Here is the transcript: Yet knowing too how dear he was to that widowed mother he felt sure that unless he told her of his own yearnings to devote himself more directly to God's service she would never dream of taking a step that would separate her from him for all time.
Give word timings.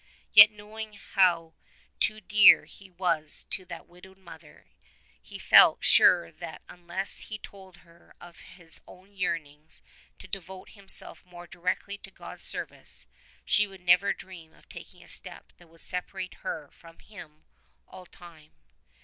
Yet 0.33 0.49
knowing 0.49 0.93
too 0.93 0.99
how 1.13 1.53
dear 1.99 2.65
he 2.65 2.89
was 2.89 3.43
to 3.51 3.65
that 3.65 3.85
widowed 3.85 4.17
mother 4.17 4.65
he 5.21 5.37
felt 5.37 5.83
sure 5.85 6.31
that 6.31 6.63
unless 6.67 7.19
he 7.19 7.37
told 7.37 7.77
her 7.85 8.15
of 8.19 8.39
his 8.39 8.81
own 8.87 9.13
yearnings 9.13 9.83
to 10.17 10.27
devote 10.27 10.69
himself 10.71 11.23
more 11.23 11.45
directly 11.45 11.99
to 11.99 12.09
God's 12.09 12.41
service 12.43 13.05
she 13.45 13.67
would 13.67 13.81
never 13.81 14.11
dream 14.11 14.53
of 14.55 14.67
taking 14.67 15.03
a 15.03 15.07
step 15.07 15.53
that 15.57 15.69
would 15.69 15.81
separate 15.81 16.33
her 16.41 16.71
from 16.71 16.97
him 16.97 17.43
for 17.85 17.91
all 17.93 18.05
time. 18.07 18.53